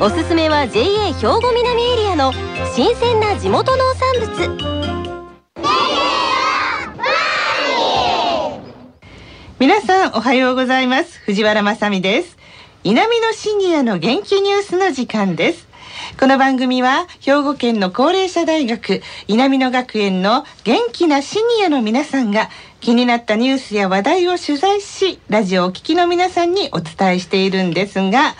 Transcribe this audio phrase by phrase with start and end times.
[0.00, 2.32] おすすめは JA 兵庫南エリアの
[2.74, 4.68] 新鮮な地元農産物。
[9.58, 11.18] 皆さんおはようございます。
[11.20, 12.36] 藤原まさです。
[12.84, 15.68] 南のシニアの元気ニュースの時間です。
[16.18, 28.34] この番組は兵庫県の高齢者大学稲美野学園の元気なシニアの皆さんが気になったニュースや話題を取材しラジオをお聞きの皆さんにお伝えしているんですが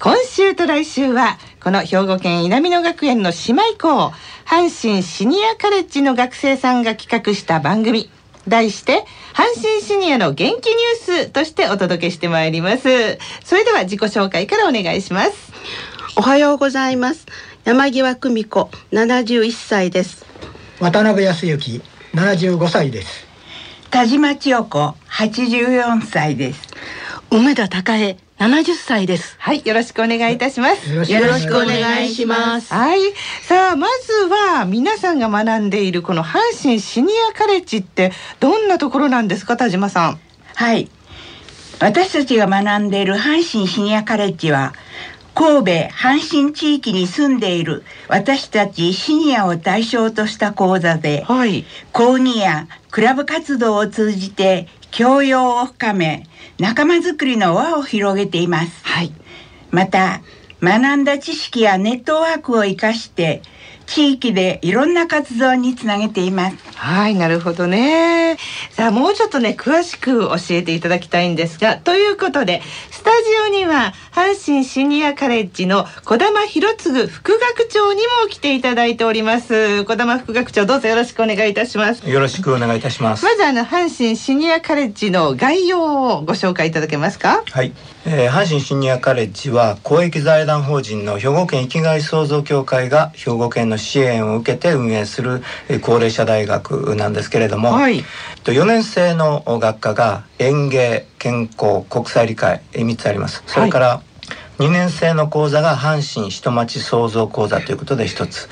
[0.00, 4.12] 今週と来週はこの兵庫県稲美野学園の姉妹校
[4.44, 8.10] 阪神シニアカレッジの学生さんが企画した番組。
[8.46, 13.18] 題して阪神シニアの元気ニュースとしてお届けしてまいります。
[13.44, 15.52] それでは自己紹介からお願いします。
[16.16, 17.26] おはようございます。
[17.64, 20.26] 山際久美子71歳です。
[20.80, 21.80] 渡辺康之
[22.14, 23.26] 75歳です。
[23.90, 26.60] 田島千代子84歳です。
[27.30, 29.36] 梅田孝恵70歳です。
[29.38, 30.92] はいよろしくお願いいたします。
[30.92, 32.74] よろしくお願いします。
[32.74, 33.00] はい。
[33.40, 40.20] さあまずは皆さんが学んでいるこの阪神シニアカレッジってどんなところなんですか田島さん。
[40.56, 40.90] はい。
[41.80, 44.74] 私たちが学んでいる阪神シニアカレッジは
[45.34, 56.24] 神戸阪神地域に住んでいる私たちシニアを対象とした講座で、はい、講義やクラブ活動を通じて教養を深め
[56.60, 59.12] 仲間づくりの輪を広げています、はい、
[59.72, 60.22] また
[60.62, 63.42] 学んだ知識やネットワークを生かして
[63.86, 66.56] 地域でいろんな活動につなげています。
[66.76, 68.36] はいなるほどね。
[68.70, 73.16] さあもうちょっとね詳しく教えていただきたいんですがということでスタジ
[73.46, 79.84] オには阪神シニアカレッジの小玉博次副学長にも来ていただいております。
[79.84, 82.08] 小玉副学長どうぞよろしくお願いいたします。
[82.08, 83.24] よろしくお願いいたします。
[83.24, 87.42] まずあの阪神シニアカレッジの概要をご紹介いただけますか？
[87.50, 87.72] はい、
[88.06, 95.42] えー、阪神シニアカレッジは公益財団法人の兵庫県生きがい創造協会が兵庫県の支援を受けて運営する
[95.80, 98.04] 高齢者大学なんですけれども、はい、
[98.44, 103.42] 4年生の学科が園芸健康国際理解3つあります。
[103.46, 104.02] それから、
[104.58, 108.50] 2年生の講座が阪神人町創造講座ということで1つ。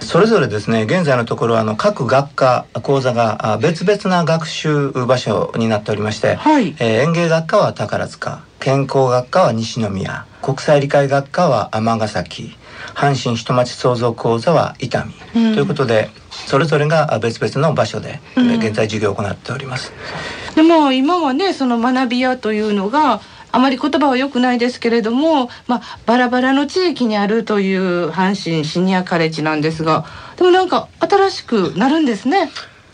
[0.00, 10.26] それぞれですね現在のところあの各学科講座が別々な学習場所になっておりまして、はい、えー、園芸学科は宝塚健康学科は西宮。
[10.42, 12.56] 国際理解学科は尼崎。
[12.94, 19.92] 阪神人町創造講座は伊丹、うん、ということでそれぞれが別々の場所で、うん、現在授業を行っております。
[20.54, 23.20] でも今はねその学び屋というのが
[23.52, 30.04] あまり言葉は良くないですけれども、まあ、バラバラの地域にあるという阪神シニアカレッジなんですが
[30.36, 32.50] でもなんか新しくなるんですね。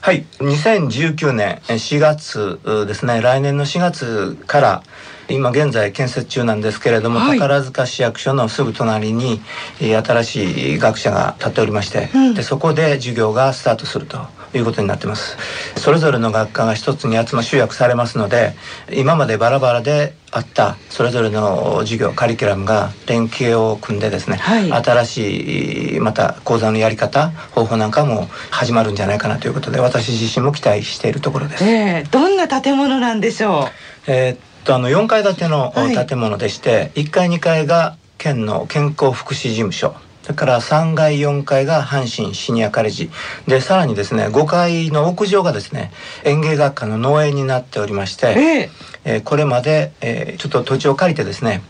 [0.07, 0.25] はい。
[0.39, 3.21] 2019年4月ですね。
[3.21, 4.83] 来年の4月から
[5.29, 9.41] 今現在建設中なんですけれども、はい、宝塚市役所のすぐ隣に
[9.81, 14.19] 新しい学者が建っておりまして、うん、でそこで授業がスタートすると
[14.57, 15.37] いうことになってます。
[15.77, 18.55] それぞれの学科が一つに集ま集約されますので
[18.93, 33.69] 今までバラバラであったそれぞれの授業カリキュラムが連携を組んでですね、はい、新しいまた講座のやり方方法なんかも始まるんじゃないかなということで私自身も期待しているところです、えー、どんな建物なんでしょ
[34.09, 34.11] う？
[34.11, 35.73] えーとあの4階建ての
[36.09, 39.95] 建物でして、はい、1階2階が県の健康福祉事務所
[40.27, 43.11] それから3階4階が阪神シニアカレッジ。
[43.47, 45.93] でさらにですね5階の屋上がですね
[46.25, 48.71] 園芸学科の農園になっておりまして、えー、
[49.05, 51.63] えー、これまで、えー、ちょっと土地を借りてですね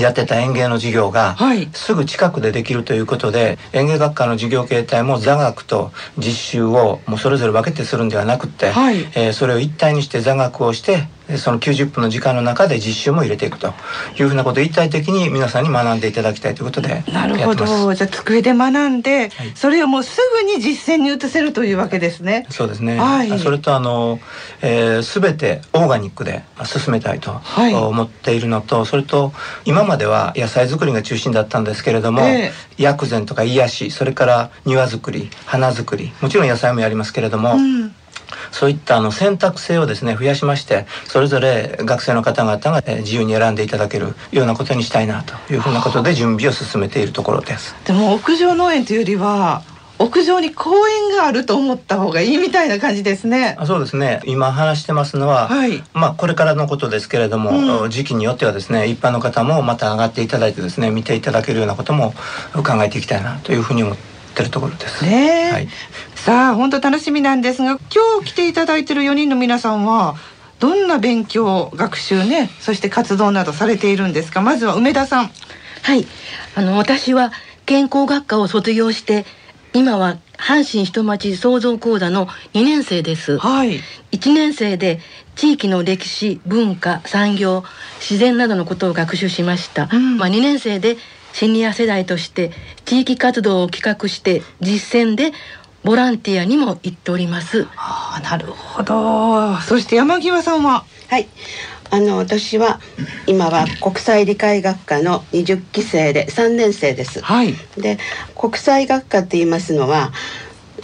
[0.00, 1.36] やってた園芸の授業が
[1.72, 11.06] すぐ近くでできるということで、はい、園芸学科の授業形態も座学と実習をもうそれぞれ分けてするんではなくて、はい、えー、それを一体にして座学をして
[11.38, 13.74] その90分の時間の中で実習も入れていくと。
[14.18, 17.94] いうふうなことを一体的に皆さんに学んでいただきたいということでなるほど。
[17.94, 22.46] じゃあ机で学んで、はい、それをもうすぐに実践に移せるというわけですね。
[22.50, 24.20] そうですね、はい、それとあの、
[24.62, 29.32] えー、全てオーガニックで進めたいと思っているのと、はい、それと
[29.64, 37.93] 今までは野菜作りが中心だったんですけれども、えー、薬膳とか癒しそれから庭作り花作りもちろん野菜もやりますけれども、うん
[38.50, 47.74] そういったあの選択性をですね増やしましてそれぞれ学生の方々がえー自由に選んでいただけるようなことにしたいなというふうなことで準備を進めているところです。
[47.84, 49.62] でも屋上農園というよりは
[49.98, 53.56] 屋上に公園があると思った方がいいみたいな感じですね。
[53.58, 55.82] あそうですね今話してますのは、はい。
[55.92, 62.12] まあこれからのことですけれども、うん時期によってはですね一般の方もまた上がっていただいてですね見ていただけるようなことも
[62.54, 63.96] 考えていきたいなというふうに思っ
[64.34, 65.04] てるところです。
[65.04, 65.68] ねえはい、
[66.24, 70.14] さあ本当楽しみなんですが今日来ていただいている4人の皆さんは
[70.58, 74.40] どんな勉強学習ねそして活動などされているんですか？
[74.40, 75.30] まずは梅田さん。
[75.82, 76.06] はい。
[76.54, 77.30] あの私は
[77.66, 79.26] 健康学科を卒業して
[79.74, 83.36] 今は阪神人町創造講座の2年生です。
[83.36, 83.80] はい。
[84.12, 85.00] 1年生で
[85.36, 87.64] 地域の歴史文化産業
[88.00, 90.16] 自然などのことを学習しました、うん。
[90.16, 90.96] まあ、2年生で
[91.34, 92.50] シニア世代として
[92.86, 95.32] 地域活動を企画して実践で
[95.84, 100.84] ボランティアにも行っておりますああなるほどそして山際さんは？
[101.08, 101.28] はい。
[101.90, 102.80] あの私は
[103.26, 107.20] 今は国際理解学科の20期生で3年生です。
[107.22, 107.98] はいで
[108.34, 110.10] 国際学科って言いますのは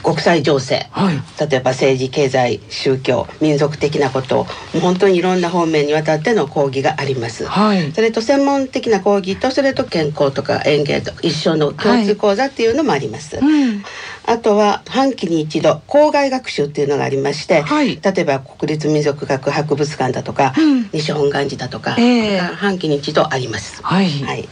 [0.02, 1.16] 国際情勢はい
[1.50, 4.46] 例えば政治経済宗教民族的なこと
[4.80, 7.46] 本当にいろんな方面にわたっての講義があります。
[7.46, 13.38] はいそれと専門的な講義とそれと健康とか園芸と一緒の共通講座っていうのもあります。
[13.38, 13.82] うん
[14.26, 23.82] あとは半期に一度校外学習っていうのがありまして、はい例えば国立民族学博物館だとか、うん西本願寺だとか、ええ半期に一度あります。
[23.82, 24.48] はい、はい。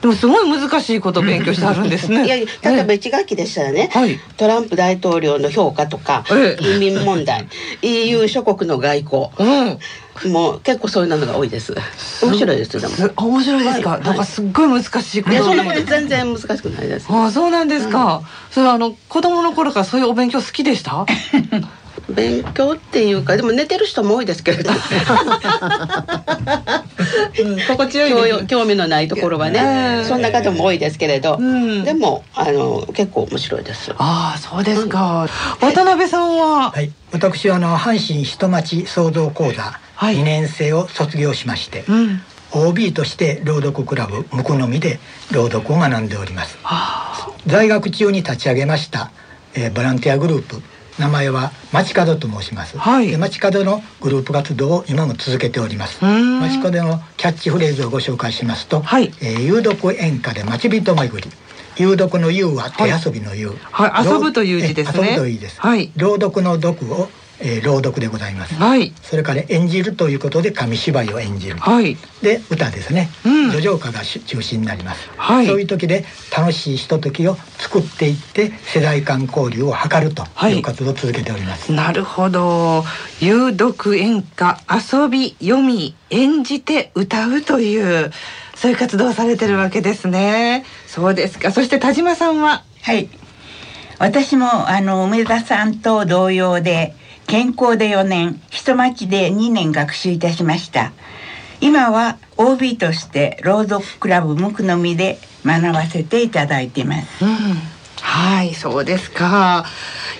[0.00, 2.24] でもすごい難しいことを勉強してあるんですね。
[2.26, 2.46] いや例
[2.80, 4.20] えば1学期でしたらね、はい。
[4.36, 7.46] トランプ大統領の評価とか、ええ移民問題
[7.82, 9.28] EU 諸国の外交。
[9.38, 9.78] うん。
[10.30, 11.74] もう結構そういうのが多いです。
[12.22, 12.94] 面白いですでも。
[12.94, 14.02] す面白いですか、はい。
[14.02, 15.34] なんかすっごい難しいこと。
[15.34, 15.36] をい。
[15.36, 17.06] やそんなこと全然難しくないです。
[17.08, 21.04] ああそうなんですか、それはあの子供の頃からそういうお勉強好きでした？
[22.08, 24.76] 勉強っていうかでも寝てる人も多いですけれど、うん、
[27.34, 29.60] 心地よい興味興味のないところはね、
[29.98, 31.84] ええそんな方も多いですけれど、うん。
[31.84, 33.92] でもあの結構面白いです。
[33.98, 35.28] ああそうですか、
[35.60, 40.16] 渡辺さんは、はい、私はあの阪神人町創造講座はい。
[40.16, 42.20] 2年生を卒業しまして、うん。
[42.52, 45.00] OB として朗読クラブ向こうのみで
[45.32, 46.58] 朗読を学んでおります。
[46.62, 47.28] あ。
[47.46, 49.10] 在学中に立ち上げました、
[49.54, 50.62] えーボランティアグループ
[50.98, 53.10] 名前は街角と申します、はい。
[53.10, 55.98] で街角のグループ活動を今も続けております。
[56.04, 56.40] うーん。
[56.40, 59.12] 街角のキャッチフレーズをご紹介しますと、はい。
[59.20, 61.30] えー有読演歌で街人巡り。
[61.76, 64.06] 有読の有は手遊びの有、はい。
[64.06, 65.08] 遊ぶという字ですね。
[65.08, 65.90] え遊ぶという字です、はい。
[65.96, 67.08] 朗読の読を、
[67.40, 71.56] えー朗読でございますあはいそれから演じるということで紙芝居を演じる。
[71.56, 73.10] はいで歌ですね。
[73.24, 75.08] うん叙情歌が主中心になります。
[75.16, 76.04] はいそういう時で
[76.36, 81.72] 楽しいひとときを作っていって世代間交流を図るとはいいう活動を続けております。
[81.72, 82.84] なるほど
[83.20, 88.12] 有読演歌遊び読み演じて歌うという
[88.54, 92.62] そういう活動をされてるわけですねそうですかそして田島さんは？
[92.82, 93.08] はい。
[93.98, 96.94] 私もあの梅田さんと同様で
[97.26, 100.92] 健康で4年、人町で2年学習いたしました。
[101.60, 107.24] 今は OB として朗読クラブ無垢のみで学ばせていただいています。
[107.24, 107.34] うん
[108.00, 109.64] はいそうですか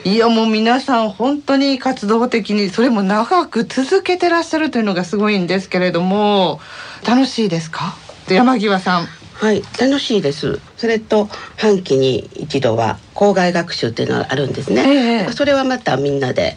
[0.05, 6.61] いやもう皆さん本当に活動的にそれも長く続けてらっしゃるというのがすごいんですけれども
[7.07, 7.95] 楽しいですか？
[8.29, 10.61] 山際さんはい楽しいです。
[10.77, 16.57] それと半期に一度は校外学習っていうのがあるんですね、ええそれはまたみんなで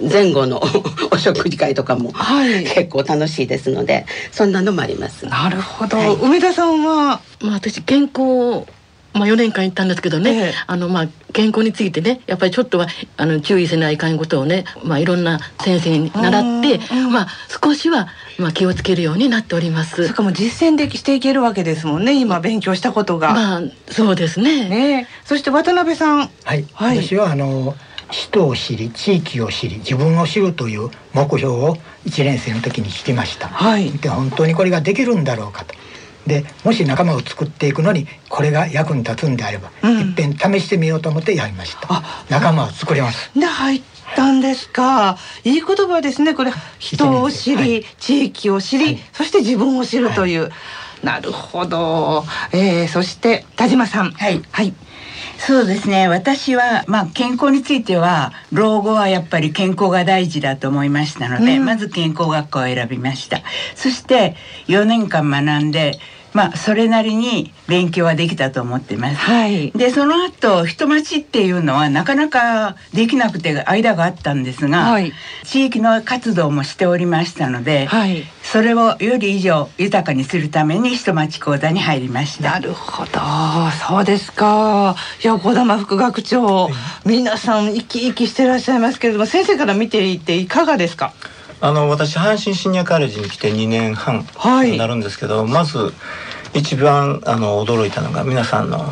[0.00, 0.62] 前後の
[1.12, 2.64] お食事会とかもはい。
[2.64, 5.26] 結構楽しいですのでそんなのもあります。
[5.26, 6.14] なるほど、はい。
[6.14, 8.66] 梅田さんはまあ私健康
[9.14, 10.52] まあ4年間行ったんですけどね、ええ。
[10.66, 16.78] あのまあ健康についてねやっぱりちょっとはあの注意せないかんことをねまあいろんな先生に習って
[17.10, 17.28] まあ
[17.62, 20.08] 少しはまあ気をつけるようになっております。
[20.08, 24.68] しかも実践でしていけるわけですもんね今勉強したことが、まあそうですね。
[24.68, 25.08] ね。
[25.24, 26.18] そして渡辺さん。
[26.18, 26.66] はい。
[26.72, 27.74] はい私はあの
[28.10, 33.48] 人を知り地域を知り自分を知るという目標を1年生の時に聞きました。
[33.48, 33.90] はい。
[33.90, 35.74] で本当にこれができるんだろうかと。
[36.26, 40.00] でもし仲間を作っていくのにこれが役に立つんであれば、うん。
[40.00, 41.86] いっぺん試してみようと思ってやりました。
[41.90, 43.30] あ仲間を作ります。
[43.38, 43.82] で入っ
[44.16, 45.18] たんですか。
[45.44, 45.58] い。
[45.58, 46.52] い言葉ですねこれ。
[46.78, 47.84] 人を知り、はい。
[47.98, 48.98] 地域を知り、はい。
[49.12, 50.50] そして自分を知るという、
[51.02, 54.12] なるほど、えー、そして田島さん。
[54.12, 54.42] はい。
[54.50, 54.74] はい。
[55.38, 56.08] そうですね。
[56.08, 61.64] 私は、まあ、健康については老後はやっぱり健康が大事だと思いましたので、うん。
[61.64, 63.42] まず健康学科を選びました。
[63.74, 64.36] そして
[64.68, 65.98] 4年間学んで
[66.34, 69.16] まあそれなりに勉強はできたと思ってます。
[69.16, 69.70] はい。
[69.70, 75.12] でその後人待ちっていうのはなかなかできなくて間があったんですが、はい。
[75.44, 78.24] 地域の活動もしておりましたので、はい。
[78.42, 82.50] それをより以上豊かにするために人待ち講座に入りました。
[82.50, 82.58] な。
[82.58, 83.20] るほど。
[83.88, 84.96] そうですか。
[85.22, 86.68] いや小玉副学長
[87.06, 91.12] 皆さん生き生きしてらっしゃいますけれども先生から見ていていかがですか？
[91.64, 95.94] あの私阪神シニアカレッジに来て2年半はいになるんですけど、まず
[96.52, 98.84] 一番あの驚いたのが皆さんの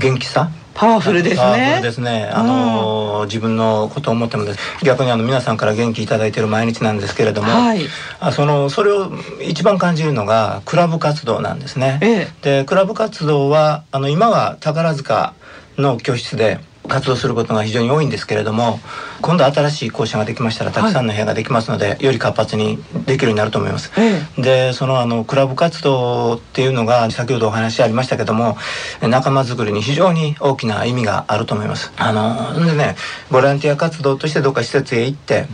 [0.00, 2.24] 元気さパワフルですパワフルねですね。
[2.24, 4.58] あの、自分のことを思ってもです。
[4.84, 7.86] 逆にあの皆さんから元気いただいている毎日なんですけれども、はい
[8.18, 12.00] あそのそれを一番感じるのがクラブ活動なんですね。
[12.02, 15.32] えでクラブ活動はあの今は宝塚
[15.78, 18.80] の教室で活動することが非常に多いんですけれども
[19.20, 23.92] 今度新しい校舎ができましたらたくさんの部屋ができますので、より活発にできるようになると思います。
[23.98, 28.56] えでそのあのクラブ活動っていうのが先ほどお話ありましたけども
[29.00, 31.92] 仲間づくりに非常に大きな意味があると思います。
[31.96, 32.96] あのでね
[33.30, 35.46] ボランティア活動としてどっか施設へ行って、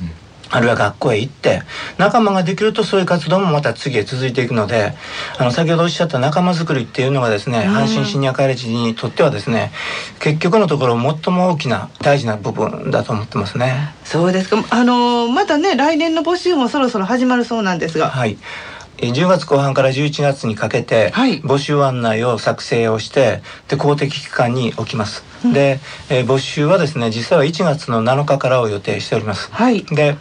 [0.53, 1.63] あるいは学校へ行って
[1.99, 4.93] 仲間ができるとそういう活動もまた次へ続いていくので
[5.39, 9.73] あの先ほどおっしゃった仲間づくりっていうのがですね、阪神シニアカレッジにとってはですね
[10.21, 13.95] 結局のところ最も大きな大事な部分だと思ってますね。
[14.05, 18.37] そうですかあのまたね来年の募集もそろそろ始まるそうなんですがはい。
[18.99, 25.25] えー10月後半から11月にかけてはい募集案内を作成をしてで公的機関に置きます。
[25.53, 29.51] で、えー募集はですね実際は1月の7日からを予定しております。
[29.51, 30.17] はいで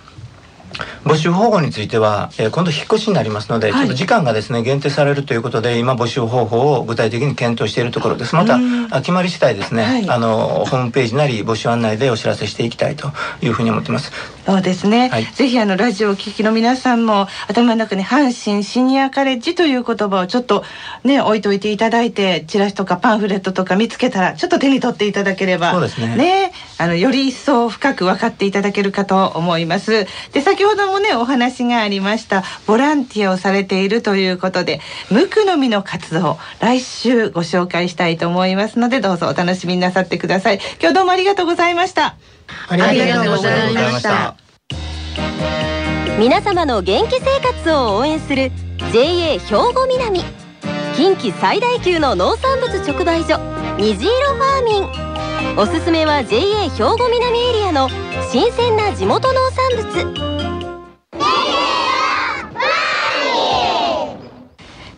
[1.04, 3.82] 募集方法については、えー今度引っ越しになりますので、はい。
[3.82, 8.36] ちょっと時間がですね限定されるということで今募集方法を具体的に検討しているところです。
[8.36, 8.60] また
[9.00, 10.10] 決まり次第ですね、はい。
[10.10, 14.12] あのホームページなり募集案内でお知らせしていきたいというふうに思っています。
[14.46, 15.26] そうですね、はい。
[15.26, 20.64] ぜひあのラジオをお聞きの皆さんも頭の中に阪神シニアカレッジという言葉をちょっと
[21.04, 30.08] ね置いといていただいてチラシとかパンフレットとか見つけたらちょっと手に取っていただければそうですねあのより一層深く分かっていただけるかと思います。
[30.34, 40.60] で先ほどもねお話がありましたボランティアをされているということで無垢の実の活動来週ご紹介したいと思いますのでどうぞお楽しみになさってください。
[40.80, 42.16] 今日どうもありがとうございました。
[42.68, 44.36] ありがとうございました。
[46.18, 48.52] 皆様の元気生活を応援する
[48.92, 50.24] JA 兵庫南
[50.96, 53.40] 近畿最大級の農産物直売所
[53.78, 55.11] 虹色ファーミン
[55.58, 57.90] おすすめは JA 兵庫南エリアの
[58.32, 60.32] 新鮮な地元農産物。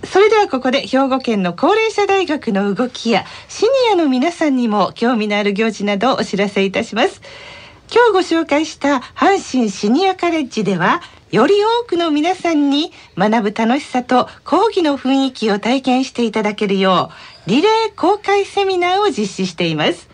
[0.06, 7.22] それではここで兵庫県の高齢者大学の動きやシニアの皆さんにも興味のある行事などをお知らせいたします。
[7.92, 17.12] 今日ご紹介した阪神シニアカレッジではより多くの皆さんに学ぶ楽しさと講義の雰囲気を体験していただけるよ
[17.48, 20.13] うリレー公開セミナーを実施しています。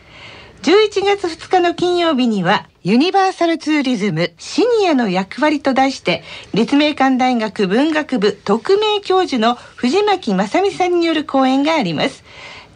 [0.61, 6.21] 11月2日の金曜日にはユニバーサルツーリズムシニアの役割と題して
[6.53, 12.25] 立命館大学文学部特命教授の藤巻正美さんによる講演があります。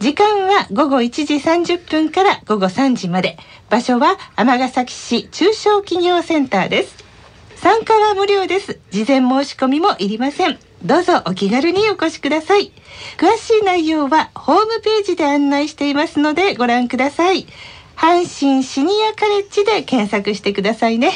[0.00, 3.36] 時間は午後1時30分から午後3時まで。
[3.68, 7.04] 場所は尼崎市中小企業センターです。
[7.56, 8.80] 参加は無料です。
[8.90, 10.58] 事前申し込みもいりません。
[10.82, 12.72] どうぞお気軽にお越しください。
[13.16, 17.46] 詳しい内容はホームページで案内していますのでご覧ください。
[17.96, 21.10] 阪神シニアカレッジで検索してくださいね。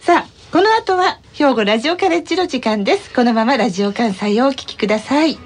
[0.00, 3.12] さあこの後は兵庫ラジオカレッジの時間です。
[3.12, 5.38] このままラジオ関西をお聞きください。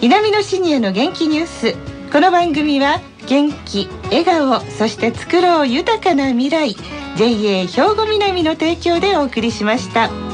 [0.00, 1.74] 南のシニアの元気ニュース。
[2.10, 6.74] この番組は元気笑顔そして作ろう豊かな未来。
[7.16, 10.31] JA 兵庫南の提供でお送りしました。